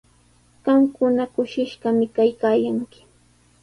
Qamkuna 0.63 1.23
kushishqami 1.33 2.05
kaykaayanki. 2.15 2.99